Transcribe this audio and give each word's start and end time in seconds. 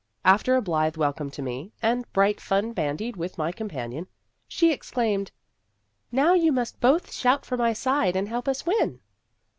After 0.25 0.55
a 0.55 0.63
blithe 0.63 0.97
welcome 0.97 1.29
to 1.29 1.43
me, 1.43 1.73
and 1.79 2.11
bright 2.11 2.41
fun 2.41 2.73
bandied 2.73 3.15
with 3.15 3.37
my 3.37 3.51
companion, 3.51 4.07
she 4.47 4.71
exclaimed," 4.73 5.31
Now 6.11 6.33
you 6.33 6.51
must 6.51 6.79
both 6.81 7.13
shout 7.13 7.45
for 7.45 7.55
my 7.55 7.73
side, 7.73 8.15
and 8.15 8.27
help 8.27 8.47
us 8.47 8.65
win." 8.65 8.99